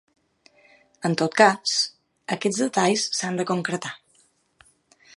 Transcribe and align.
En 1.09 1.17
tot 1.23 1.37
cas, 1.41 1.75
aquests 2.37 2.65
detalls 2.65 3.07
s’han 3.19 3.41
de 3.41 3.49
concretar. 3.55 3.97